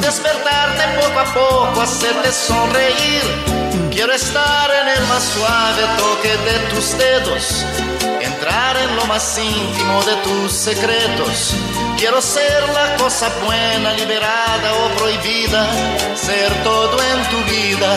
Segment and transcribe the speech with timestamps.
[0.00, 3.22] Despertarte poco a poco, hacerte sonreír.
[3.90, 7.64] Quiero estar en el más suave toque de tus dedos.
[8.20, 11.54] Entrar en lo más íntimo de tus secretos.
[11.96, 15.66] Quiero ser la cosa buena, liberada o prohibida.
[16.14, 17.96] Ser todo en tu vida.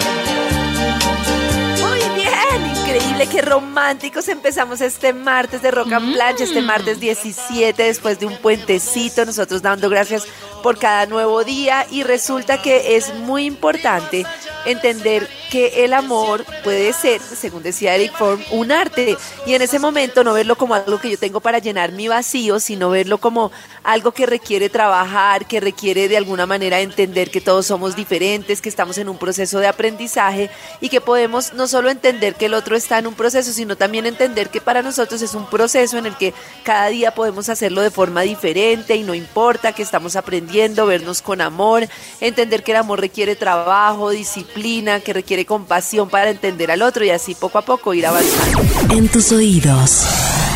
[2.94, 8.26] Increíble, qué románticos empezamos este martes de Rock and Plancha, este martes 17 después de
[8.26, 10.28] un puentecito, nosotros dando gracias
[10.62, 11.86] por cada nuevo día.
[11.90, 14.26] Y resulta que es muy importante
[14.66, 19.18] entender que el amor puede ser, según decía Eric Fromm, un arte.
[19.46, 22.60] Y en ese momento no verlo como algo que yo tengo para llenar mi vacío,
[22.60, 23.52] sino verlo como
[23.84, 28.70] algo que requiere trabajar, que requiere de alguna manera entender que todos somos diferentes, que
[28.70, 32.76] estamos en un proceso de aprendizaje y que podemos no solo entender que el otro
[32.82, 36.18] está en un proceso, sino también entender que para nosotros es un proceso en el
[36.18, 41.22] que cada día podemos hacerlo de forma diferente y no importa que estamos aprendiendo, vernos
[41.22, 41.88] con amor,
[42.20, 47.12] entender que el amor requiere trabajo, disciplina, que requiere compasión para entender al otro y
[47.12, 48.62] así poco a poco ir avanzando.
[48.90, 50.06] En tus oídos,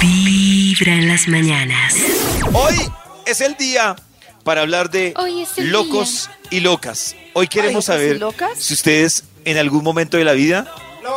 [0.01, 1.95] Vibra en las mañanas.
[2.53, 2.75] Hoy
[3.25, 3.95] es el día
[4.43, 5.13] para hablar de
[5.57, 7.15] locos y locas.
[7.33, 8.51] Hoy queremos Ay, saber ¿locas?
[8.59, 10.67] si ustedes en algún momento de la vida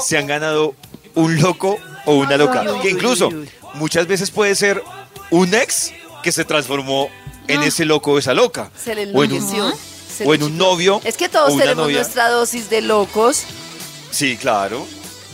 [0.01, 0.75] se han ganado
[1.15, 2.65] un loco o una loca.
[2.83, 3.31] Que incluso
[3.75, 4.83] muchas veces puede ser
[5.31, 5.93] un ex
[6.23, 7.09] que se transformó
[7.47, 8.71] en ese loco o esa loca.
[8.83, 9.73] Se le o en un,
[10.25, 12.01] o en un novio Es que o todos una tenemos novia.
[12.01, 13.45] nuestra dosis de locos.
[14.11, 14.87] Sí, claro.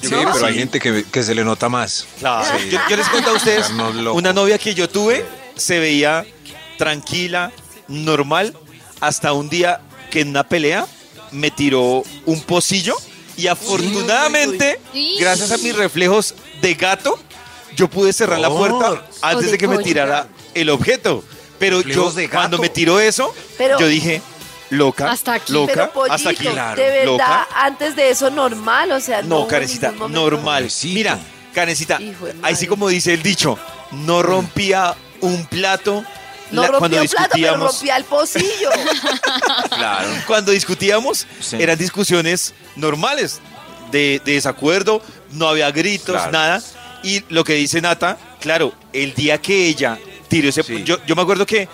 [0.03, 2.07] Yo Sí, pero hay gente que, que se le nota más.
[2.19, 2.59] Claro.
[2.59, 2.71] Sí.
[2.71, 3.71] Yo, yo les cuento a ustedes,
[4.13, 5.25] una novia que yo tuve
[5.57, 6.27] se veía
[6.77, 7.53] tranquila,
[7.89, 8.57] normal,
[9.01, 9.81] hasta un día
[10.11, 10.87] que en una pelea
[11.31, 12.97] me tiró un pocillo
[13.37, 15.17] y afortunadamente, uy.
[15.19, 17.19] gracias a mis reflejos de gato,
[17.77, 18.57] yo pude cerrar la Oh.
[18.59, 21.25] puerta antes de de que me tirara el objeto.
[21.59, 24.21] Pero yo, Reflejos de cuando me tiró eso, Pero- yo dije,
[24.71, 25.53] loca, Hasta aquí.
[25.53, 26.45] loca, Pero pollito, hasta aquí.
[26.47, 26.81] Claro.
[26.83, 27.49] de verdad, Loca.
[27.55, 30.63] antes de eso normal, o sea, no, No, hubo Karencita, ningún momento- normal.
[30.65, 30.95] Pobrecito.
[30.95, 31.19] Mira,
[31.55, 32.67] Karencita, Hijo de ahí sí madre.
[32.69, 33.59] como dice el dicho,
[33.93, 36.05] no rompía un plato
[36.51, 37.73] No la- rompía cuando un plato, pero discutíamos.
[37.73, 38.71] rompía el pocillo.
[39.71, 40.09] Claro.
[40.27, 41.57] Cuando discutíamos, Sí.
[41.61, 43.41] eran discusiones normales,
[43.91, 45.03] de, de desacuerdo,
[45.33, 46.33] no había gritos, Claro.
[46.33, 46.63] nada.
[47.03, 49.99] Y lo que dice Nata, claro, el día que ella
[50.29, 50.63] tiró ese...
[50.63, 50.83] Sí.
[50.85, 51.69] Yo, yo me acuerdo que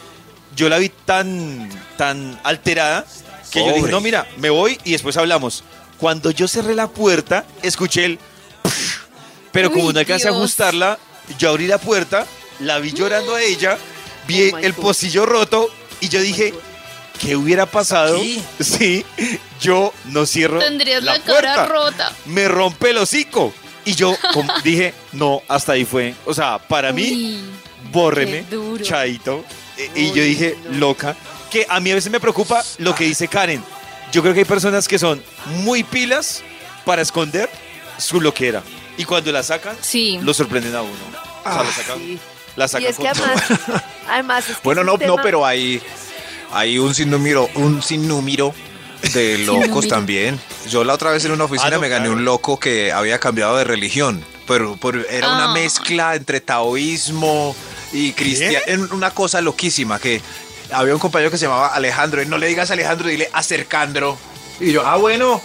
[0.57, 3.07] yo la vi tan, tan alterada
[3.53, 5.63] que yo dije, no, mira, me voy y después hablamos.
[5.99, 8.19] Cuando yo cerré la puerta, escuché el...
[9.53, 10.99] Pero como Uy, no alcancé a ajustarla,
[11.39, 12.27] yo abrí la puerta,
[12.61, 13.77] la vi llorando a ella,
[14.27, 14.83] vi Oh el God.
[14.83, 15.69] pocillo roto
[16.01, 16.55] y yo dije,
[17.21, 18.43] ¿qué hubiera pasado Aquí.
[18.59, 19.05] si
[19.61, 21.43] yo no cierro Tendrías la, puerta?
[21.43, 22.13] cara rota.
[22.27, 23.53] Me rompe el hocico.
[23.85, 26.15] Y yo como dije, no, hasta ahí fue.
[26.27, 27.41] O sea, para mí,
[27.93, 28.45] bórreme,
[28.83, 29.45] chaito.
[29.77, 30.79] E- Y yo dije, no.
[30.79, 31.17] loca.
[31.51, 33.63] Que a mí a veces me preocupa lo que dice Karen.
[34.13, 35.23] Yo creo que hay personas que son
[35.63, 36.43] muy pilas
[36.85, 37.49] para esconder
[37.99, 38.63] su loquera.
[38.97, 40.19] Y cuando la sacan, Sí.
[40.23, 40.93] lo sorprenden a uno.
[41.45, 42.19] O sea, lo sacan, Sí.
[42.57, 43.25] la Y sacan es que con todo.
[43.25, 45.81] además, además es que Bueno, es no, no, pero hay,
[46.53, 48.55] hay un sinnúmero, un sinnúmero
[49.15, 50.39] de locos también.
[50.69, 52.17] Yo la otra vez en una oficina Ah, no, me gané claro.
[52.19, 55.55] un loco que había cambiado de religión, pero, pero era una Ah.
[55.55, 57.55] mezcla entre taoísmo
[57.93, 60.21] y cristiano, una cosa loquísima que
[60.73, 64.17] había un compañero que se llamaba Alejandro, y no le digas Alejandro, dile acercandro.
[64.61, 65.41] Y yo, ah, bueno,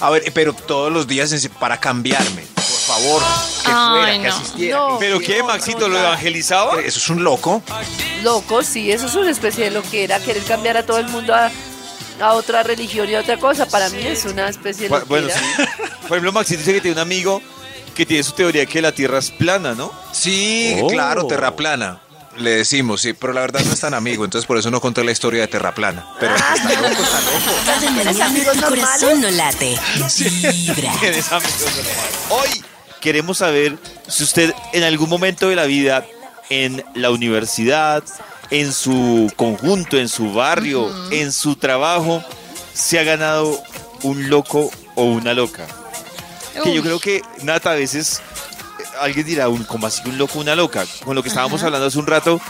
[0.00, 2.44] a ver, pero todos los días para cambiarme,
[2.86, 3.22] favor,
[3.64, 4.34] que Ay, fuera, que no.
[4.34, 4.76] asistiera.
[4.78, 4.96] No.
[4.98, 5.80] ¿Pero qué, Maxito?
[5.80, 6.80] no, ¿Lo evangelizaba?
[6.80, 7.62] Eso es un loco.
[8.22, 11.50] Loco, sí, eso es una especie de loquera, querer cambiar a todo el mundo a,
[12.20, 13.66] a otra religión y a otra cosa.
[13.66, 15.06] Para mí es una especie de loquera.
[15.08, 15.62] Bueno, sí.
[16.02, 17.42] Por ejemplo, Maxito dice que tiene un amigo
[17.94, 19.90] que tiene su teoría de que la Tierra es plana, ¿no?
[20.12, 20.86] Sí, Oh.
[20.88, 22.00] claro, terraplana.
[22.38, 25.02] Le decimos, sí, pero la verdad no es tan amigo, entonces por eso no conté
[25.02, 26.06] la historia de Terraplana.
[26.20, 27.52] Pero que está loco, está loco.
[27.64, 29.78] Cada ¿Tienes mañana tu corazón no late.
[30.18, 30.92] Vibra.
[31.00, 32.14] Tienes amigos normales.
[32.28, 32.62] Hoy
[33.00, 33.76] queremos saber
[34.08, 36.04] si usted en algún momento de la vida,
[36.50, 38.02] en la universidad,
[38.50, 42.22] en su conjunto, en su barrio, en su trabajo,
[42.74, 43.60] se ha ganado
[44.02, 45.66] un loco o una loca.
[46.62, 48.22] Que yo creo que, Nata, a veces
[48.80, 50.84] eh, alguien dirá, un, ¿cómo así un loco o una loca?
[51.04, 52.40] Con lo que estábamos hablando hace un rato,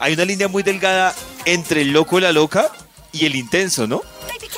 [0.00, 1.14] hay una línea muy delgada
[1.46, 2.70] entre el loco o la loca
[3.12, 4.02] y el intenso, ¿no?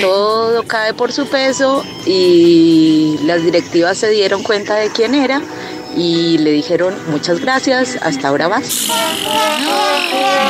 [0.00, 5.40] Todo cae por su peso y las directivas se dieron cuenta de quién era
[5.98, 8.86] y le dijeron muchas gracias, hasta ahora vas.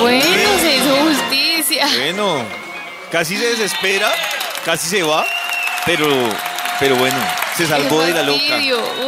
[0.01, 0.25] Bueno,
[0.61, 1.89] se hizo justicia.
[1.97, 2.45] Bueno,
[3.11, 4.11] casi se desespera,
[4.65, 5.27] casi se va,
[5.87, 6.07] pero,
[6.79, 7.17] pero bueno,
[7.57, 8.59] se salvó de la loca.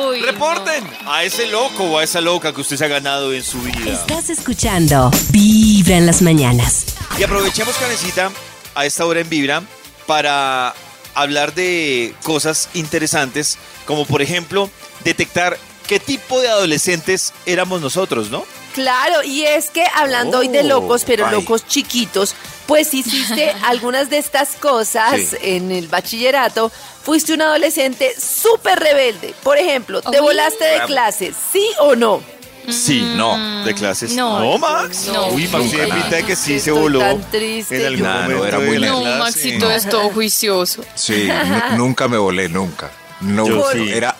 [0.08, 3.44] Uy, Reporten a ese loco o a esa loca que usted se ha ganado en
[3.44, 3.92] su vida.
[3.92, 6.86] Estás escuchando Vibra en las mañanas.
[7.18, 8.30] Y aprovechemos, Canecita,
[8.74, 9.62] a esta hora en Vibra
[10.06, 10.74] para
[11.14, 14.70] hablar de cosas interesantes, como por ejemplo,
[15.04, 15.58] detectar
[15.90, 18.44] qué tipo de adolescentes éramos nosotros, ¿no?
[18.74, 21.32] Claro, y es que hablando hoy de Oh, locos, pero ay.
[21.32, 25.36] locos chiquitos, pues hiciste algunas de estas cosas Sí.
[25.42, 26.70] en el bachillerato.
[27.02, 29.34] Fuiste un adolescente súper rebelde.
[29.42, 30.26] Por ejemplo, ¿te Uy.
[30.26, 31.34] volaste de clases?
[31.52, 32.22] ¿Sí o no?
[32.68, 34.12] Sí, no, de clases.
[34.12, 34.56] no.
[34.58, 35.06] Max.
[35.12, 35.26] No.
[35.30, 35.72] Uy, Max
[36.10, 37.00] de que sí se voló.
[37.00, 38.04] tan triste, en algún yo.
[38.04, 38.78] Nah, no, momento era de muy.
[38.86, 39.18] No, clase.
[39.18, 40.84] Maxito es todo juicioso.
[40.94, 41.28] Sí,
[41.72, 42.92] nu- nunca me volé, nunca.
[43.22, 43.90] No, Yo sí.
[43.90, 44.14] era,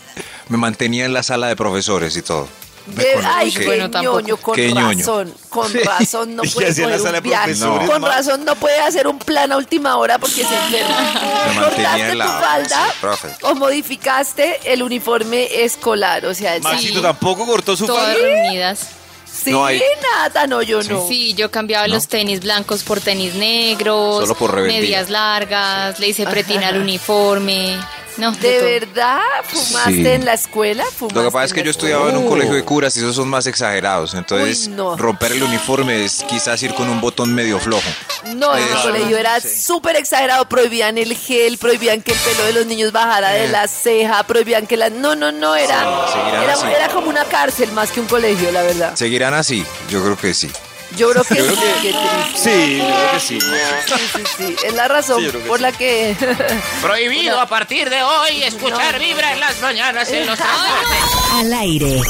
[0.51, 2.47] me mantenía en la sala de profesores y todo.
[2.87, 4.99] De- ay, qué Bueno, ñoño, con Qué ñoño.
[4.99, 7.45] razón, con razón no ¿Y qué puede hacía en la coger sala un de viaje.
[7.55, 11.13] profesores, Con razón no puede hacer un plan a última hora porque se enferma.
[11.61, 12.87] ¿Cortaste en tu la- falda
[13.21, 16.25] sí, o modificaste el uniforme escolar?
[16.27, 18.19] O sea, Maxito sí, tampoco cortó su Todas falda.
[18.19, 18.89] reunidas.
[19.31, 19.81] sí, No hay-
[20.17, 21.07] nada, no, yo no.
[21.07, 24.21] Sí, yo cambiaba los tenis blancos por tenis negros.
[24.23, 24.57] Solo por.
[24.63, 27.79] Medias largas, le hice pretina al uniforme.
[28.17, 28.65] No, ¿De todo.
[28.69, 29.21] verdad?
[29.45, 30.07] ¿Fumaste Sí.
[30.07, 30.85] en la escuela?
[30.85, 32.29] ¿Fumaste Lo que pasa es que yo estudiaba en un Oh.
[32.29, 34.15] colegio de curas y esos son más exagerados.
[34.15, 34.97] Entonces, Uy, no.
[34.97, 37.89] romper el uniforme es quizás ir con un botón medio flojo.
[38.37, 40.47] No, en el colegio era súper exagerado.
[40.49, 44.67] Prohibían el gel, prohibían que el pelo de los niños bajara de la ceja, prohibían
[44.67, 44.91] que la...
[44.91, 45.81] No, no, no, era,
[46.13, 48.95] Sí, era como una cárcel más que un colegio, la verdad.
[48.97, 49.65] ¿Seguirán así?
[49.89, 50.51] Yo creo que sí.
[50.97, 52.51] Yo creo que Yo sí, creo que- qué triste.
[52.51, 53.39] Sí, yo creo que sí.
[53.41, 54.57] Sí, sí, sí.
[54.67, 55.63] Es la razón Sí, por sí.
[55.63, 56.17] la que...
[56.83, 60.99] Prohibido a partir de hoy escuchar vibra en las mañanas en los transportes.
[61.33, 62.01] Al aire.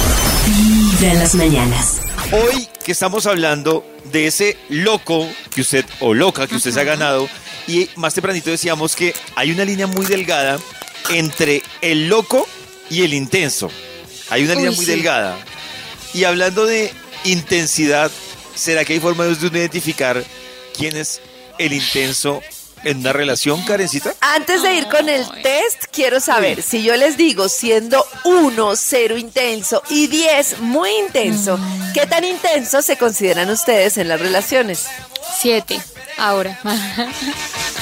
[0.46, 2.00] Vibra en las mañanas.
[2.32, 6.84] Hoy que estamos hablando de ese loco que usted, o loca que usted se ha
[6.84, 7.28] ganado,
[7.66, 10.58] y más tempranito decíamos que hay una línea muy delgada
[11.10, 12.48] entre el loco
[12.88, 13.70] y el intenso.
[14.30, 14.90] Hay una Uy, línea muy sí.
[14.90, 15.36] delgada.
[16.14, 16.92] Y hablando de
[17.24, 18.10] intensidad,
[18.60, 20.22] ¿será que hay forma de uno identificar
[20.76, 21.20] quién es
[21.58, 22.42] el intenso
[22.84, 24.14] en una relación, Karencita?
[24.20, 29.16] Antes de ir con el test, quiero saber si yo les digo, siendo 1, 0
[29.16, 31.58] intenso y 10 muy intenso,
[31.94, 34.86] ¿qué tan intenso se consideran ustedes en las relaciones?
[35.38, 35.80] Siete,
[36.18, 36.58] ahora.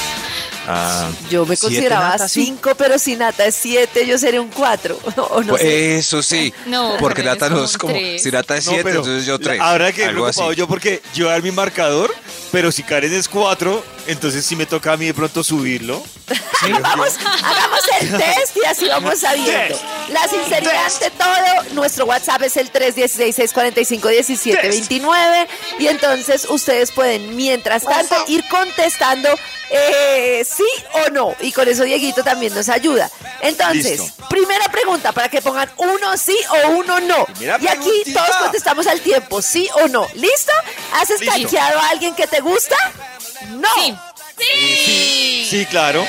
[0.70, 2.44] Ah, Yo me ¿siete, consideraba Nata, sí?
[2.44, 4.98] 5, pero si Nata es 7, yo sería un 4.
[5.30, 5.96] O no Pues, sé.
[5.98, 6.52] Eso sí.
[6.66, 7.94] No, porque Nata no es como.
[7.94, 8.22] tres.
[8.22, 9.60] Si Nata es No, 7, pero entonces yo 3.
[9.60, 12.14] Ahora que he preocupado yo porque yo dar mi marcador,
[12.50, 16.02] pero si Karen es 4, entonces sí me toca a mí de pronto subirlo.
[16.82, 19.78] Vamos, hagamos el test y así vamos sabiendo.
[20.08, 25.46] La sinceridad ante todo, nuestro WhatsApp es el 316-645-1729
[25.78, 29.28] y entonces ustedes pueden, mientras tanto, ir contestando
[29.70, 31.34] eh, sí o no.
[31.40, 33.10] Y con eso Dieguito también nos ayuda.
[33.40, 34.28] Entonces, Listo.
[34.28, 37.24] primera pregunta para que pongan uno sí o uno no.
[37.26, 38.24] Primera y aquí preguntita.
[38.24, 40.06] todos contestamos al tiempo, sí o no.
[40.14, 40.52] ¿Listo?
[40.94, 41.24] ¿Has Listo.
[41.24, 42.76] estalqueado a alguien que te gusta?
[43.50, 43.68] No.
[43.76, 43.94] Sí.
[44.38, 45.46] Sí.
[45.50, 46.04] Sí, claro.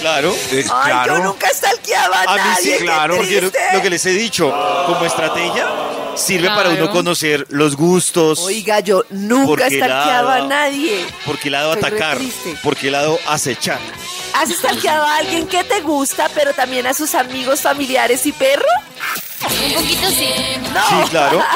[0.00, 0.34] claro.
[0.52, 1.18] Ay, yo claro.
[1.20, 2.78] nunca he stalkeado a, A mí nadie.
[2.78, 4.52] sí, claro, porque lo, que les he dicho,
[4.86, 5.66] como estrategia,
[6.16, 11.06] sirve para uno conocer los gustos, Oiga, yo nunca ¿Por he qué stalkeado a nadie.
[11.24, 12.18] por qué lado Soy atacar,
[12.62, 13.78] por qué lado acechar.
[14.34, 18.66] ¿Has stalkeado a alguien que te gusta, pero también a sus amigos, familiares y perro?
[19.64, 20.28] Un poquito sí.
[20.72, 21.04] No.
[21.04, 21.42] Sí, claro.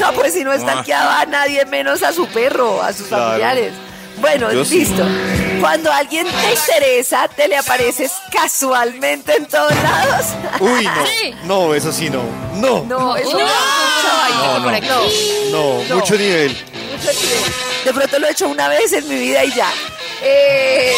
[0.00, 3.24] No, pues si no he stalkeado a nadie, menos a su perro, a sus Claro.
[3.24, 3.72] familiares.
[4.18, 4.78] Bueno, Yo sí.
[4.80, 5.04] listo.
[5.60, 10.26] Cuando alguien te interesa, te le apareces casualmente en todos lados.
[10.60, 11.06] Uy, no.
[11.06, 11.34] Sí.
[11.44, 12.22] No, eso sí no.
[12.54, 12.84] No.
[12.84, 14.88] No, No, eso no, no, por no, aquí.
[15.50, 15.82] no.
[15.88, 15.94] No.
[15.96, 16.50] mucho nivel.
[16.52, 17.52] Mucho nivel.
[17.84, 19.68] De pronto lo he hecho una vez en mi vida y ya.
[20.22, 20.94] Eh,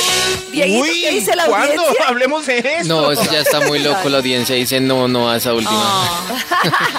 [0.50, 1.82] Dieguito, ¿qué dice la ¿cuándo?
[1.82, 2.06] audiencia?
[2.08, 2.88] Hablemos de eso.
[2.88, 4.08] No, eso ya está muy loco.
[4.08, 5.72] La audiencia dice no, no a esa última.
[5.74, 6.34] Ah.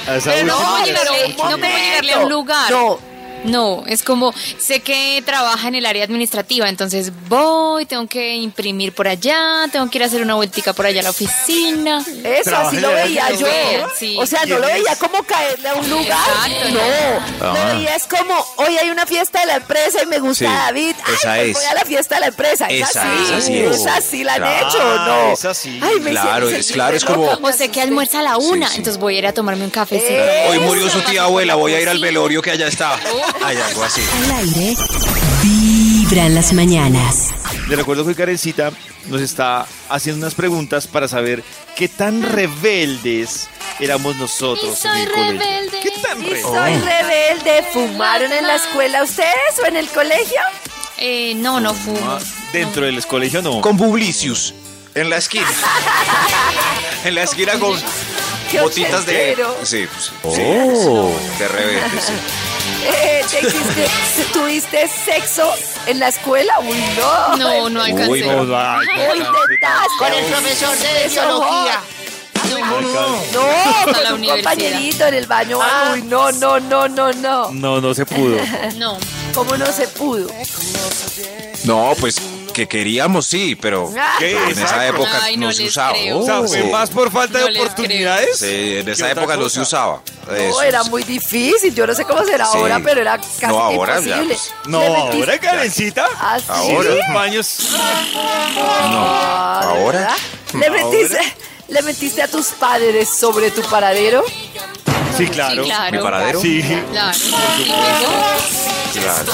[0.07, 2.71] A esa Pero no última- como llegarle, un no como llegarle a un lugar.
[2.71, 2.99] No,
[3.45, 8.93] No, es como, sé que trabaja en el área administrativa, entonces voy, tengo que imprimir
[8.93, 12.03] por allá, tengo que ir a hacer una vueltica por allá a la oficina.
[12.23, 13.47] eso así lo veía yo.
[13.97, 14.17] Sí.
[14.19, 14.83] O sea, no lo ¿Quién es?
[14.83, 16.49] veía como caerle a un lugar.
[16.51, 16.69] Exacto,
[17.39, 17.53] no, no.
[17.53, 20.51] lo veía es como, hoy hay una fiesta de la empresa y me gusta Sí,
[20.53, 20.95] David.
[21.05, 21.53] Ay, esa pues es.
[21.53, 22.67] voy a la fiesta de la empresa.
[22.67, 23.75] Es Esa, así, esa sí es.
[23.77, 24.67] esa sí la han Claro.
[24.67, 25.31] hecho, ¿o ¿no?
[25.33, 25.79] Esa sí.
[25.81, 28.67] Ay, me Claro, siento- es claro, es como- O sé que almuerza a la una,
[28.67, 28.77] sí.
[28.77, 29.71] entonces voy a ir a tomarme un.
[29.91, 32.99] Eh, Hoy murió su tía abuela, voy a ir al velorio que allá está.
[33.43, 34.01] Hay algo así.
[34.25, 34.75] Al aire,
[35.41, 37.29] vibra en las mañanas.
[37.67, 38.71] Le recuerdo que Karencita
[39.07, 41.43] nos está haciendo unas preguntas para saber
[41.75, 43.47] qué tan rebeldes
[43.79, 45.39] éramos nosotros Y soy en el colegio.
[45.39, 45.79] rebelde.
[45.81, 46.41] ¿Qué tan Y rebeldes?
[46.43, 47.65] soy rebelde.
[47.73, 50.39] ¿Fumaron en la escuela ustedes o en el colegio?
[50.97, 51.99] Eh, no, no fumo.
[52.03, 52.19] Ah,
[52.51, 53.61] Dentro del colegio no.
[53.61, 54.53] Con Publicius.
[54.95, 55.47] En la esquina.
[57.05, 57.79] en la esquina con
[58.61, 59.35] botitas de.
[59.63, 59.87] Sí,
[60.21, 60.41] pues, sí.
[60.41, 62.13] De rebelde, sí.
[63.01, 63.89] Eh, ¿te hiciste-
[64.33, 65.51] ¿Tuviste sexo
[65.85, 66.53] en la escuela?
[66.61, 67.37] Uy, no.
[67.37, 68.09] No, no alcancé.
[68.09, 69.97] Uy, no, ay, O intentaste.
[69.99, 71.81] Con el profesor de biología.
[72.49, 74.35] No, con la un universidad.
[74.35, 75.59] compañerito en el baño.
[75.61, 75.91] Ah.
[75.93, 77.51] Uy, no, no, no, no, no.
[77.51, 78.37] No, no se pudo.
[78.77, 78.97] No.
[79.33, 80.27] ¿Cómo no se pudo?
[81.65, 82.15] No, pues
[82.59, 83.89] que queríamos, sí, pero
[84.19, 84.31] ¿Qué?
[84.43, 84.83] en esa Exacto.
[84.95, 85.91] época Ay, no, no se usaba.
[85.93, 86.19] creo.
[86.19, 86.67] O sea, fue sí.
[86.69, 88.37] más por falta No de oportunidades.
[88.39, 90.01] Sí, en esa época no se usaba.
[90.27, 90.61] No, Eso.
[90.61, 91.73] era muy difícil.
[91.73, 92.57] Yo no sé cómo será Sí.
[92.57, 94.35] ahora, pero era casi No, ahora ya, imposible.
[94.35, 94.53] pues.
[94.65, 96.05] No, ¿Le metiste- ahora Karencita.
[96.19, 96.45] ¿Ah, sí?
[96.49, 96.89] Ahora.
[96.89, 97.69] Los baños.
[97.71, 99.99] No, Ah, ¿de ahora.
[99.99, 100.17] verdad?
[100.53, 101.33] ¿Le metiste,
[101.69, 104.23] ¿Le metiste a tus padres sobre tu paradero?
[105.17, 105.63] Sí, claro.
[105.63, 105.91] Sí, claro.
[105.97, 106.41] ¿Mi paradero?
[106.41, 106.61] Sí.
[106.91, 107.17] Claro.
[108.93, 109.33] Claro.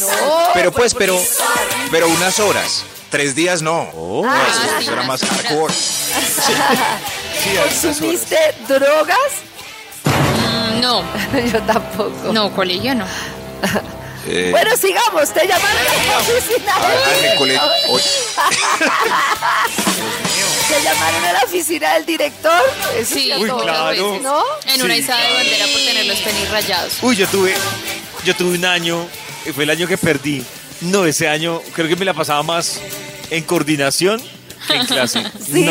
[0.00, 0.48] No.
[0.54, 1.20] Pero pues, pero,
[1.90, 2.82] pero unas horas.
[3.10, 3.88] Tres días no.
[4.26, 5.72] Ah, eso, sí, eso era más hardcore.
[5.72, 6.52] Sí,
[7.56, 7.74] horas.
[7.82, 8.36] ¿Consumiste
[8.66, 9.16] drogas?
[10.04, 11.04] mm, no,
[11.52, 12.32] Yo tampoco.
[12.32, 13.06] no, colegio no.
[14.26, 15.32] Eh, Bueno, sigamos.
[15.32, 16.74] Te llamaron a la oficina.
[17.38, 18.02] Oye,
[20.68, 22.60] Te llamaron a la oficina del director.
[22.98, 24.18] Eso Sí, Uy, claro.
[24.20, 24.42] ¿No?
[24.66, 26.92] En una Sí, izada de bandera por tener los penis rayados.
[27.02, 27.54] Uy, yo tuve,
[28.26, 29.06] yo tuve un año,
[29.54, 30.44] fue el año que perdí.
[30.80, 32.80] No, ese año creo que me la pasaba más
[33.30, 34.20] en coordinación
[34.74, 35.22] en clase.
[35.44, 35.70] ¿Sí?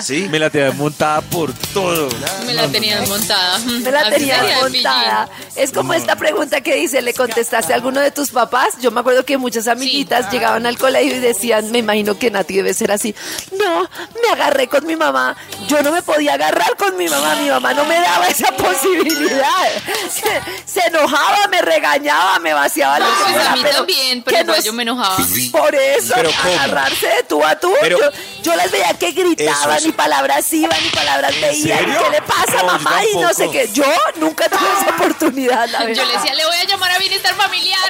[0.00, 0.28] Sí.
[0.30, 2.08] me la tenía montada por todo.
[2.46, 3.58] Me la tenían montada.
[3.58, 5.28] Me la tenías el montada.
[5.56, 8.74] Es como esta pregunta que dice, ¿le contestaste a alguno de tus papás?
[8.80, 12.54] Yo me acuerdo que muchas amiguitas llegaban al colegio y decían, me imagino que Nati
[12.56, 13.14] debe ser así.
[13.58, 13.82] No,
[14.22, 15.36] me agarré con mi mamá.
[15.68, 17.34] Yo no me podía agarrar con mi mamá.
[17.36, 19.68] Mi mamá no me daba esa posibilidad.
[20.10, 24.36] Se, se enojaba, me regañaba, me vaciaba la Pues cara, a mí pero también, pero
[24.36, 25.16] que igual nos- yo me enojaba.
[25.52, 27.72] Por eso, agarrarse de tú a tú.
[27.96, 31.78] Pero- yo, yo las veía que gritaban Eso y palabras iban y palabras veían.
[31.84, 33.00] ¿Qué le pasa, No, yo mamá?
[33.12, 33.68] Y no sé qué.
[33.72, 33.84] Yo
[34.20, 36.04] nunca tuve esa oportunidad, la Yo verdad.
[36.06, 37.88] le decía, le voy a llamar a bienestar familiar.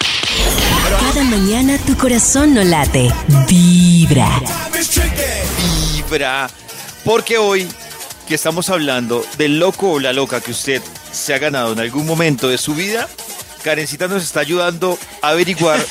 [1.00, 3.12] Cada mañana tu corazón no late,
[3.46, 4.28] vibra.
[5.94, 6.50] Vibra.
[7.04, 7.68] Porque hoy
[8.26, 12.06] que estamos hablando del loco o la loca que usted se ha ganado en algún
[12.06, 13.08] momento de su vida,
[13.62, 15.80] Karencita nos está ayudando a averiguar.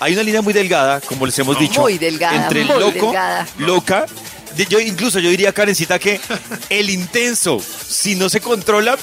[0.00, 3.46] Hay una línea muy delgada, como les hemos dicho, Muy delgada, entre muy loco, delgada.
[3.58, 4.06] loca.
[4.68, 6.20] Yo incluso yo diría Karencita que
[6.68, 8.96] el intenso, si no se controla,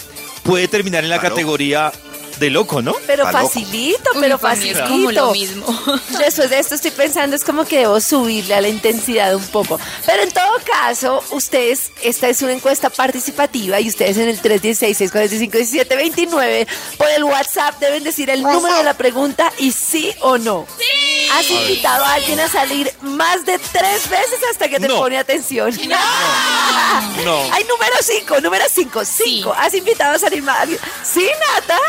[0.44, 1.92] puede terminar en la categoría
[2.40, 2.94] de loco, ¿no?
[3.08, 4.84] Pero facilito, Uy, pero facilito.
[4.84, 5.66] es como lo mismo.
[6.20, 9.80] Después de esto estoy pensando, es como que debo subirle a la intensidad un poco.
[10.06, 16.68] Pero en todo caso, ustedes, esta es una encuesta participativa y ustedes en el 316-645-1729
[16.98, 20.68] por el WhatsApp deben decir el número de la pregunta y sí o no.
[21.34, 24.98] ¿Has invitado a alguien a salir más de tres veces hasta que te No.
[24.98, 25.76] pone atención?
[25.88, 25.96] No.
[27.54, 29.54] Hay número cinco, número cinco, cinco.
[29.58, 30.68] ¿Has invitado a salir más?
[31.04, 31.80] ¿Sí, Nata?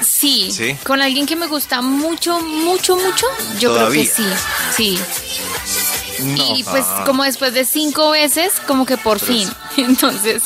[0.00, 0.76] Sí, Sí.
[0.84, 3.26] con alguien que me gusta mucho, mucho, mucho,
[3.58, 4.02] yo Todavía.
[4.12, 4.34] creo que
[4.76, 6.22] sí, sí.
[6.22, 6.56] No.
[6.56, 7.02] Y pues Ah.
[7.06, 9.48] como después de cinco veces, como que por fin.
[9.76, 10.42] Entonces,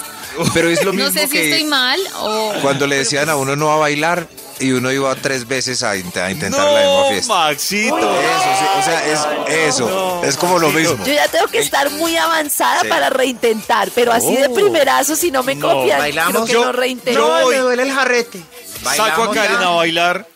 [0.54, 2.52] Pero es lo mismo no sé si estoy mal o...
[2.62, 4.26] cuando le decían a uno no a bailar
[4.61, 7.35] y uno iba tres veces a, int- a intentar no, la misma fiesta.
[7.35, 7.97] Maxito.
[7.99, 11.02] Eso, sí, o sea, es eso, no, es como lo mismo.
[11.04, 12.88] Yo ya tengo que estar muy avanzada Sí.
[12.88, 16.33] para reintentar, pero así de primerazo, si no me No, copian, bailamos.
[16.33, 17.21] creo que Yo- no reintento.
[17.21, 18.42] yo voy- duele el jarrete.
[18.82, 19.66] Saco a Karen ya.
[19.66, 20.26] a bailar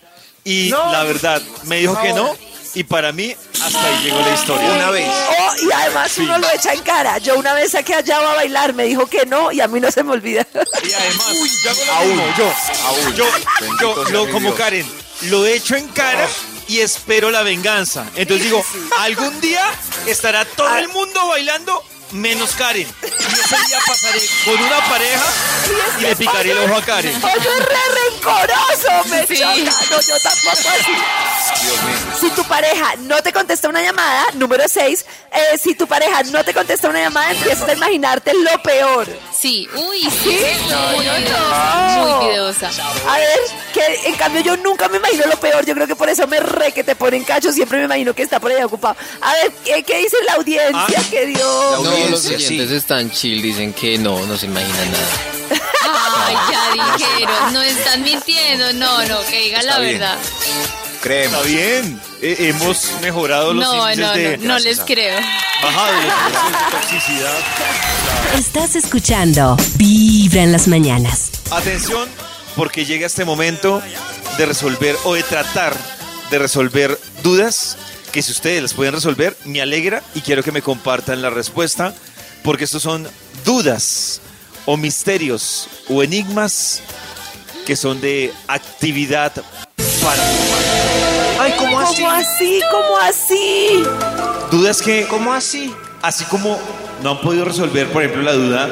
[0.45, 0.93] y No.
[0.93, 2.37] la verdad me dijo que no
[2.75, 3.35] y para mí
[3.65, 4.73] hasta ahí llegó la historia.
[4.73, 5.09] Una vez.
[5.09, 7.19] Oh, y además uno lo echa en cara.
[7.19, 9.79] Yo una vez saqué a Yao a bailar, me dijo que no y a mí
[9.79, 10.45] no se me olvida.
[10.83, 11.27] Y además,
[11.63, 12.53] yo hago lo aún, mismo, yo,
[12.85, 13.15] aún.
[13.15, 13.25] yo,
[13.61, 14.55] Bendito yo, lo- como Dios.
[14.57, 16.29] Karen, lo echo en cara
[16.67, 18.07] y espero la venganza.
[18.17, 18.65] Entonces digo,
[18.99, 19.65] algún día
[20.07, 21.81] estará todo el mundo bailando
[22.15, 22.89] menos Karen.
[23.03, 25.25] Y ese día pasaré con una pareja
[25.99, 27.23] y le picaré el ojo a Karen.
[27.25, 29.37] Oye, es re rencoroso, me Sí.
[29.37, 29.55] choca.
[29.91, 31.64] No, yo tampoco así.
[32.55, 35.05] Pareja no te contesta una llamada, número 6,
[35.61, 39.09] si tu pareja no te contesta una llamada, empiezas a imaginarte lo peor.
[39.37, 40.39] Sí, uy, sí,
[40.71, 42.05] No, muy, no, videosa, no.
[42.19, 42.71] muy videosa.
[43.09, 43.41] A ver,
[43.73, 45.67] que en cambio yo nunca me imagino lo peor.
[45.67, 47.53] Yo creo que por eso me re que te ponen cacho.
[47.53, 48.97] Siempre me imagino que está por ahí ocupado.
[49.21, 50.99] A ver, ¿qué, qué dice la audiencia?
[50.99, 51.03] Ah.
[51.11, 51.83] Que Dios.
[51.83, 52.75] No, los oyentes sí.
[52.77, 55.61] están chill, dicen que no, no se imaginan nada.
[55.83, 59.99] Ay, ya dijeron, no están mintiendo, no, no, que digan la bien.
[59.99, 60.19] verdad.
[61.05, 61.35] Creemos.
[61.47, 65.21] Está bien, eh, hemos mejorado los No, índices no, de no, no les a- creo.
[65.63, 67.39] bajado los índices de toxicidad.
[68.39, 71.31] Estás escuchando Vibra en las mañanas.
[71.51, 72.09] Atención,
[72.57, 73.83] porque llega este momento
[74.39, 75.77] de resolver o de tratar
[76.31, 77.77] de resolver dudas
[78.11, 81.95] que si ustedes las pueden resolver, me alegra y quiero que me compartan la respuesta,
[82.43, 83.07] porque estos son
[83.45, 84.23] dudas
[84.65, 86.81] o misterios o enigmas
[87.67, 89.33] que son de actividad
[90.03, 90.84] paranormal.
[91.65, 92.03] ¿Cómo así?
[92.03, 92.61] ¿Cómo así?
[92.71, 93.83] ¿Cómo así?
[94.51, 95.75] Dudas que, ¿Cómo así?
[96.03, 96.59] así como
[97.03, 98.69] no han podido resolver, por ejemplo, la duda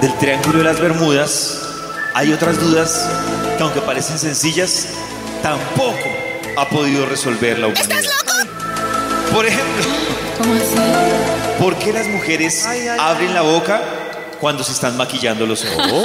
[0.00, 1.58] del Triángulo de las Bermudas,
[2.14, 3.08] hay otras dudas
[3.56, 4.86] que aunque parecen sencillas,
[5.42, 5.98] tampoco
[6.56, 8.00] ha podido resolver la humanidad.
[9.32, 9.84] Por ejemplo,
[10.38, 10.76] ¿Cómo así?
[11.60, 12.66] ¿por qué las mujeres
[12.98, 13.82] abren la boca
[14.40, 16.02] cuando se están maquillando los ojos?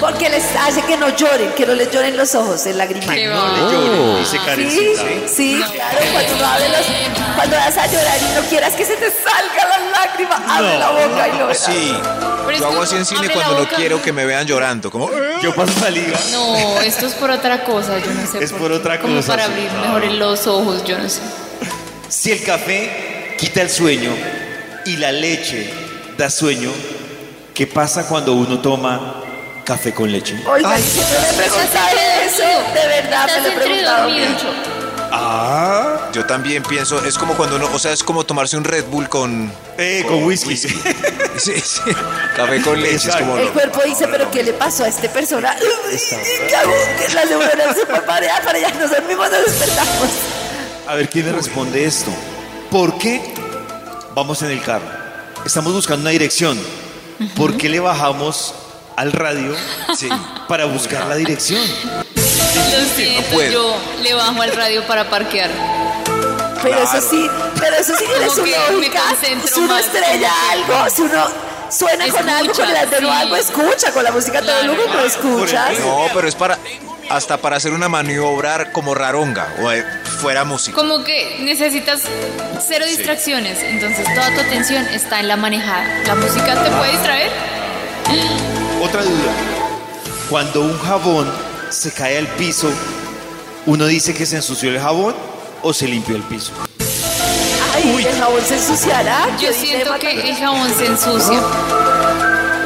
[0.00, 3.14] Porque les hace que no lloren, que no les lloren los ojos, el lagrimal.
[3.14, 5.02] Qué No le lloren, dice Sí, Karencita.
[5.32, 6.86] sí, claro, cuando uno abre los,
[7.36, 10.90] cuando vas a llorar y no quieras que se te salga la lágrima, abre la
[10.90, 11.54] boca y llora.
[11.54, 11.94] Sí.
[12.46, 14.90] Pero Yo hago así en cine cuando no quiero que me vean llorando.
[14.90, 15.08] Como,
[15.40, 16.18] Yo paso saliva.
[16.32, 18.42] No, esto es por otra cosa, yo no sé.
[18.42, 19.52] Es por otra Como cosa, para sí.
[19.52, 21.20] abrir mejor los ojos, yo no sé.
[22.08, 24.10] Si el café quita el sueño
[24.84, 25.72] y la leche
[26.18, 26.72] da sueño,
[27.54, 29.16] ¿qué pasa cuando uno toma
[29.64, 30.36] café con leche?
[30.46, 32.42] Oiga, siempre me he preguntado eso,
[32.74, 34.46] de verdad me lo he preguntado mucho.
[35.14, 38.86] Ah, yo también pienso, es como cuando uno, o sea, es como tomarse un Red
[38.86, 39.52] Bull con...
[39.76, 40.56] eh, con whisky.
[41.34, 41.80] Sí, sí.
[42.36, 43.38] Café con leche, es como...
[43.38, 45.56] El no, cuerpo dice, no, pero no, ¿qué le pasó a este persona?
[45.58, 46.72] ¿Qué hago?
[46.98, 50.08] Que Las neuronas se fue para allá, para allá, nos dormimos, nos despertamos.
[50.86, 52.10] A ver, ¿quién me responde esto?
[52.70, 53.32] ¿Por qué
[54.14, 54.84] vamos en el carro?
[55.44, 56.58] Estamos buscando una dirección.
[57.36, 58.54] ¿Por qué le bajamos
[58.96, 59.54] al radio
[59.96, 60.08] Sí.
[60.48, 61.60] para buscar la dirección?
[62.14, 63.50] Lo siento, puedo.
[63.52, 65.50] yo le bajo al radio para parquear.
[66.62, 69.00] Pero eso sí, pero eso sí tiene su lógica.
[69.52, 71.26] Si uno estrella algo, si uno
[71.70, 73.06] suena con algo, Escucha, con el sí.
[73.10, 73.92] algo, escucha.
[73.92, 74.74] Con la música todo Claro.
[74.74, 75.78] lujo no escuchas.
[75.80, 76.58] No, pero es para...
[77.12, 79.84] Hasta para hacer una maniobra como raronga, o eh,
[80.22, 80.74] fuera música.
[80.74, 82.04] Como que necesitas
[82.66, 85.84] cero distracciones, entonces toda tu atención está en la manejada.
[86.06, 87.30] ¿La música te puede distraer?
[88.82, 89.32] Otra duda.
[90.30, 91.30] Cuando un jabón
[91.68, 92.70] se cae al piso,
[93.66, 95.14] ¿uno dice que se ensució el jabón
[95.60, 96.52] o se limpió el piso?
[97.74, 99.26] Ay, el jabón se ensuciará.
[99.38, 101.42] Yo ¿Qué siento que el jabón se ensucia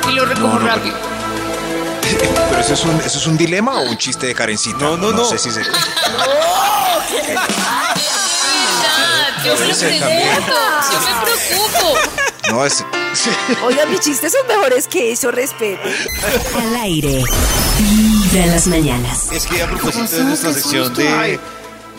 [0.09, 1.06] y lo recojo rápido.
[2.49, 4.79] Pero eso es un, eso es un dilema o un chiste de Karencita.
[4.79, 5.25] No, no, no.
[5.25, 5.63] sé si se.
[5.63, 5.71] Ya,
[9.45, 10.53] yo me pregunto,
[10.93, 11.99] yo me preocupo.
[12.51, 12.85] No, es.
[13.65, 15.89] Oiga, mis chistes son mejores que eso, respeto.
[16.57, 17.23] Al aire.
[17.79, 19.33] Vibra las mañanas.
[19.33, 21.41] Es que a propósito de nuestra sección de,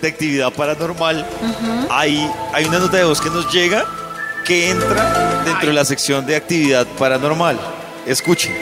[0.02, 1.26] de actividad paranormal,
[1.90, 3.86] hay, hay una nota de voz que nos llega
[4.46, 7.60] que entra dentro de la sección de actividad paranormal.
[8.06, 8.54] Escuchen.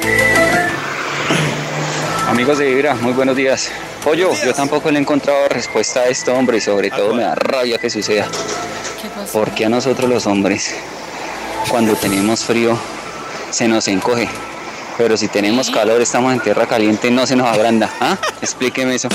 [2.36, 3.72] Amigos de Vibra, muy buenos días.
[4.04, 4.48] Pollo, Buenos días.
[4.48, 7.78] yo tampoco le he encontrado respuesta a esto, hombre, y sobre todo me da rabia
[7.78, 8.28] que suceda.
[9.02, 9.32] ¿Qué pasó?
[9.32, 10.76] ¿Por qué a nosotros los hombres,
[11.70, 12.78] cuando tenemos frío,
[13.52, 14.28] se nos encoge?
[14.98, 17.90] Pero si tenemos calor, estamos en tierra caliente, no se nos agranda.
[18.02, 18.18] ¿Ah?
[18.42, 19.08] Explíqueme eso.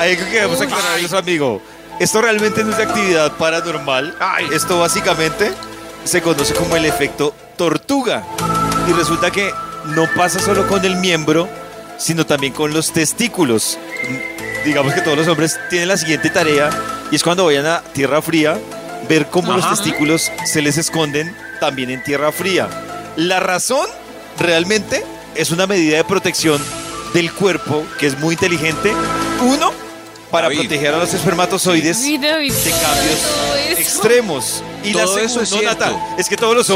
[0.00, 1.62] Ahí creo que debemos aclarar eso, amigo.
[2.00, 4.16] Esto realmente no es de actividad paranormal.
[4.52, 5.52] Esto básicamente
[6.02, 8.24] se conoce como el efecto tortuga.
[8.88, 9.52] Y resulta que
[9.86, 11.48] no pasa solo con el miembro,
[11.98, 13.78] sino también con los testículos.
[14.64, 16.70] Digamos que todos los hombres tienen la siguiente tarea
[17.10, 18.58] y es cuando vayan a tierra fría,
[19.08, 22.68] ver cómo los testículos se les esconden también en tierra fría.
[23.16, 23.86] La razón
[24.38, 26.62] realmente es una medida de protección
[27.14, 28.92] del cuerpo que es muy inteligente.
[29.42, 29.72] Uno,
[30.30, 30.60] para David.
[30.60, 33.18] proteger a los espermatozoides Ay, David, de cambios
[33.70, 33.80] eso.
[33.80, 34.62] extremos.
[34.84, 35.78] Y Todo la eso segunda, es no, cierto.
[35.86, 36.72] Nata, es que todos los Sí.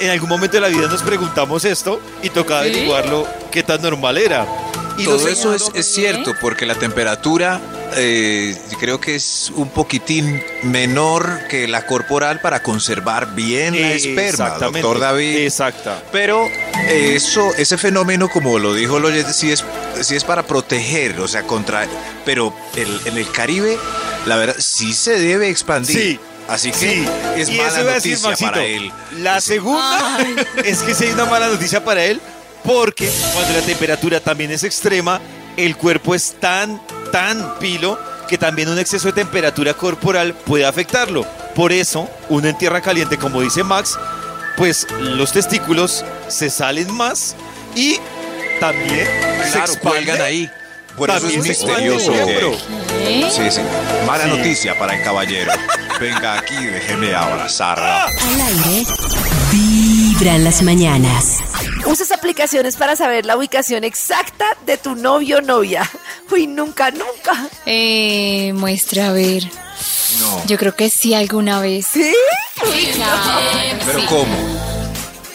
[0.00, 2.68] En algún momento de la vida nos preguntamos esto y toca ¿Sí?
[2.70, 4.46] averiguarlo qué tan normal era.
[4.98, 7.60] Y Todo eso es, cierto, porque la temperatura
[7.96, 13.96] eh, creo que es un poquitín menor que la corporal para conservar bien la Eh,
[13.96, 15.36] esperma, exactamente, doctor David.
[15.44, 16.02] Exacta.
[16.12, 16.48] Pero
[16.88, 19.62] eso, ese fenómeno, como lo dijo el oyente, sí es,
[20.00, 21.86] sí es para proteger, o sea, contra.
[22.24, 23.76] Pero el- en el Caribe,
[24.24, 25.94] la verdad, sí se debe expandir.
[25.96, 26.20] Sí.
[26.48, 28.50] Así que Sí, es y mala decir, noticia Maxito.
[28.52, 28.92] para él.
[29.18, 30.18] La segunda
[30.64, 32.20] es que sí hay una mala noticia para él,
[32.64, 35.20] porque cuando la temperatura también es extrema,
[35.56, 36.80] el cuerpo es tan,
[37.10, 41.24] tan pilo que también un exceso de temperatura corporal puede afectarlo.
[41.54, 43.98] Por eso, uno en tierra caliente, como dice Max,
[44.56, 47.34] pues los testículos se salen más
[47.74, 47.98] y
[48.60, 49.06] también
[49.44, 50.50] se Claro, cuelgan ahí.
[50.96, 52.10] Por eso es misterioso.
[52.12, 53.26] ¿Qué?
[53.30, 53.60] Sí, sí.
[54.06, 54.30] Mala Sí.
[54.30, 55.52] noticia para el caballero.
[56.00, 58.04] Venga aquí, déjeme abrazarla.
[58.04, 58.86] Al aire.
[59.50, 61.38] Vibra en las mañanas.
[61.86, 65.88] Usas aplicaciones para saber la ubicación exacta de tu novio o novia.
[66.30, 67.48] Uy, nunca, nunca.
[67.64, 69.44] Eh, muestra a ver.
[70.20, 70.44] No.
[70.46, 71.86] Yo creo que sí alguna vez.
[71.90, 72.12] ¿Sí?
[73.84, 74.06] ¿Pero sí.
[74.08, 74.36] cómo?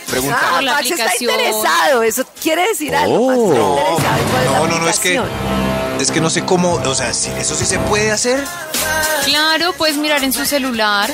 [0.10, 0.40] Pregunta.
[0.58, 1.32] Ah, la Max está aplicación.
[1.32, 2.04] interesado.
[2.04, 3.28] Eso quiere decir algo.
[3.28, 3.80] Max está Oh.
[3.98, 5.22] interesado en No, no, no, es que.
[6.02, 8.44] Es que no sé cómo, o sea, si eso sí se puede hacer.
[9.26, 11.14] Claro, puedes mirar en su celular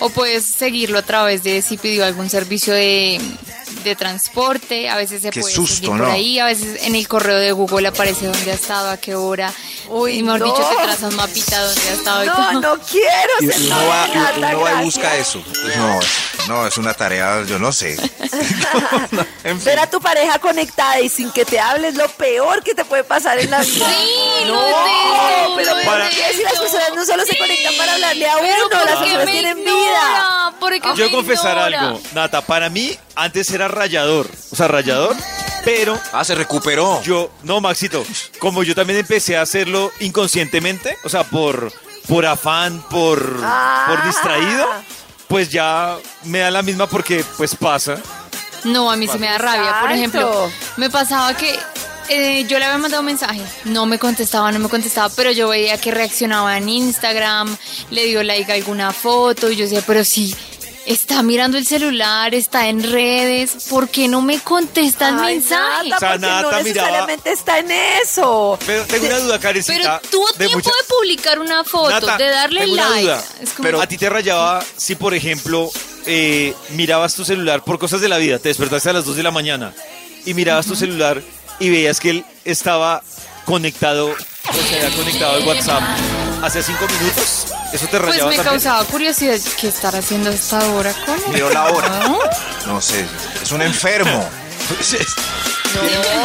[0.00, 3.20] o puedes seguirlo a través de si pidió algún servicio de,
[3.84, 4.88] de transporte.
[4.88, 6.10] A veces se Qué puede susto, seguir por ¿no?
[6.12, 6.38] ahí.
[6.38, 9.52] A veces en el correo de Google aparece dónde ha estado, a qué hora.
[9.88, 10.46] Uy, y mejor no.
[10.46, 12.52] dicho, te trazas mapita dónde ha estado y No, todo.
[12.60, 13.32] no quiero.
[13.40, 14.84] Y ser uno va, y uno va y gracias.
[14.84, 15.42] busca eso.
[15.76, 16.00] No,
[16.48, 17.96] no, es una tarea, yo no sé.
[19.44, 19.64] En fin.
[19.64, 23.04] Ver a tu pareja conectada y sin que te hables lo peor que te puede
[23.04, 23.86] pasar en la vida.
[23.88, 24.60] Sí, no,
[25.56, 28.84] pero ¿por qué si las personas no solo se conectan para hablarle a pero uno,
[28.84, 30.94] las ¿por qué personas tienen vida?
[30.96, 35.14] Yo confesar algo, Nata, para mí antes era rayador, o sea, rayador,
[35.64, 37.00] pero Ah, se recuperó.
[37.02, 38.04] yo, no, Maxito,
[38.38, 41.72] como yo también empecé a hacerlo inconscientemente, o sea, por,
[42.06, 43.86] por afán, por, Ah.
[43.88, 44.66] por distraído,
[45.28, 47.98] pues ya me da la misma porque pues pasa.
[48.64, 49.80] No, a mí sí me da rabia.
[49.80, 51.56] Por ejemplo, me pasaba que
[52.08, 55.48] eh, yo le había mandado un mensaje, no me contestaba, no me contestaba, pero yo
[55.48, 57.54] veía que reaccionaba en Instagram,
[57.90, 60.34] le dio like a alguna foto y yo decía, pero sí,
[60.88, 65.88] está mirando el celular, está en redes, ¿por qué no me contesta el Ay, mensaje?
[65.90, 67.70] Nata, O sea, porque no miraba- necesariamente está en
[68.02, 68.58] eso.
[68.66, 70.00] Pero tengo una duda, Karencita.
[70.00, 73.02] Pero tuvo de tiempo mucha- de publicar una foto, Nata, de darle tengo una like.
[73.02, 75.70] duda, Es como- Pero a ti te rayaba si, por ejemplo,
[76.06, 79.22] eh, mirabas tu celular por cosas de la vida, te despertaste a las 2 de
[79.22, 79.74] la mañana
[80.24, 81.22] y mirabas tu celular
[81.60, 83.02] y veías que él estaba
[83.44, 85.82] conectado, o se había conectado al WhatsApp
[86.42, 87.46] hace 5 minutos.
[87.72, 88.44] Eso te pues rayaba me también.
[88.44, 91.22] causaba curiosidad, ¿qué estar haciendo a esta hora con él?
[91.32, 91.88] Miró la hora.
[92.08, 92.18] ¿No?
[92.66, 93.04] No sé,
[93.42, 94.28] es un enfermo.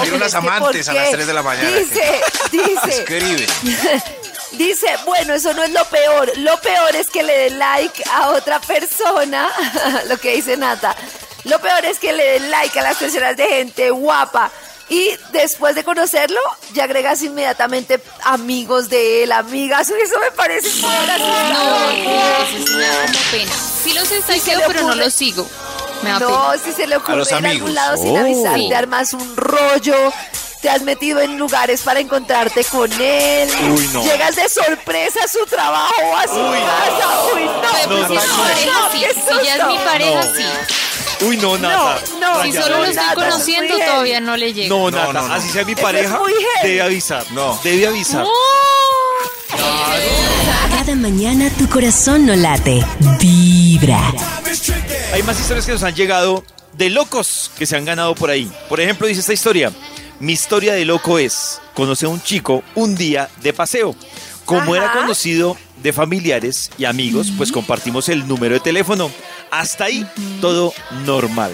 [0.02, 1.16] Tiene unas Es que, amantes ¿por a las qué?
[1.16, 1.70] 3 de la mañana.
[1.70, 2.22] Dice,
[2.52, 3.48] dice, Escribe.
[4.54, 6.32] dice, bueno, eso no es lo peor.
[6.38, 9.50] Lo peor es que le dé like a otra persona,
[10.08, 10.96] lo que dice Nata.
[11.46, 14.50] Lo peor es que le dé like a las personas de gente guapa.
[14.90, 16.40] Y después de conocerlo,
[16.74, 19.90] ya agregas inmediatamente amigos de él, amigas.
[19.90, 21.54] Eso me parece muy gracioso.
[21.54, 23.52] No, eso sí me da como pena.
[23.84, 25.48] Sí los stalkeo, pero no los sigo.
[26.04, 26.64] Me da No, pena.
[26.64, 27.72] si se le ocurre los ir a algún amigos.
[27.72, 28.20] lado sin Oh.
[28.20, 29.96] avisar, te armas un rollo,
[30.64, 34.02] te has metido en lugares para encontrarte con él, Uy, no.
[34.02, 37.34] llegas de sorpresa a su trabajo o a su casa.
[37.36, 39.00] Uy, no, Pero No, pues si es mi no, no, sí.
[39.00, 40.36] qué Si ya es mi pareja, No.
[40.36, 41.26] sí.
[41.26, 42.00] Uy, no, Nata.
[42.22, 42.44] no.
[42.44, 42.64] Si Rayado.
[42.66, 44.70] solo lo estoy Nada, es conociendo, todavía no le llega.
[44.70, 45.34] No, No, Nata, no, no.
[45.34, 46.20] así sea mi es pareja,
[46.64, 47.26] debe avisar.
[47.32, 47.60] No.
[47.62, 48.26] Debe avisar.
[50.72, 52.84] Cada mañana tu corazón no late.
[53.20, 54.14] Vibra.
[55.14, 58.52] Hay más historias que nos han llegado de locos que se han ganado por ahí.
[58.70, 59.72] Por ejemplo, dice esta historia.
[60.24, 63.94] Mi historia de loco es, conocí a un chico un día de paseo.
[64.46, 69.12] Como era conocido de familiares y amigos, pues compartimos el número de teléfono.
[69.52, 70.08] Hasta ahí
[70.40, 70.74] todo
[71.06, 71.52] normal.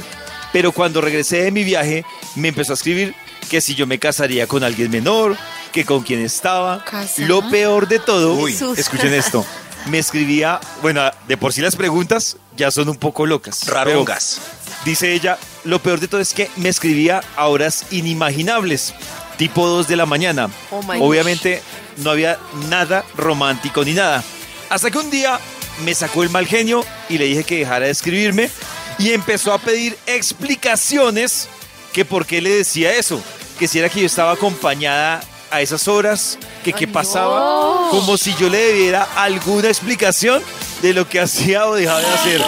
[0.53, 2.05] Pero cuando regresé de mi viaje,
[2.35, 3.15] me empezó a escribir
[3.49, 5.35] que si yo me casaría con alguien menor,
[5.71, 6.85] que con quien estaba.
[6.85, 7.23] ¿Casa?
[7.23, 8.55] Lo peor de todo, Uy.
[8.77, 9.43] Escuchen esto,
[9.87, 13.61] me escribía, bueno, de por sí las preguntas ya son un poco locas.
[13.65, 14.39] pero Rarongas.
[14.85, 18.93] Dice ella, lo peor de todo es que me escribía a horas inimaginables,
[19.37, 20.49] tipo 2 de la mañana.
[20.71, 21.61] Oh Obviamente
[21.97, 22.39] no había
[22.69, 24.23] nada romántico ni nada.
[24.69, 25.39] Hasta que un día
[25.83, 28.49] me sacó el mal genio y le dije que dejara de escribirme
[28.97, 31.49] y empezó a pedir explicaciones
[31.93, 33.21] que por qué le decía eso,
[33.57, 38.35] que si era que yo estaba acompañada a esas horas, que qué pasaba, como si
[38.35, 40.43] yo le debiera alguna explicación
[40.81, 42.41] de lo que hacía o dejaba de hacer.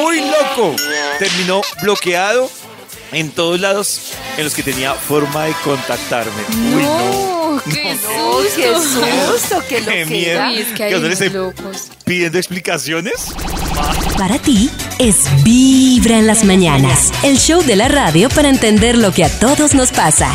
[0.00, 0.74] Muy loco.
[1.18, 2.50] Terminó bloqueado
[3.12, 6.42] en todos lados en los que tenía forma de contactarme.
[6.74, 7.30] Uy, no.
[7.50, 9.06] No, qué No, qué susto.
[9.32, 10.42] susto, qué Qué miedo.
[10.46, 11.88] Uy, es que ¿Que hay locos.
[12.04, 13.14] ¿Pidiendo explicaciones?
[14.16, 17.12] Para ti es Vibra en las mañanas.
[17.22, 20.30] El show de la radio para entender lo que a todos nos pasa.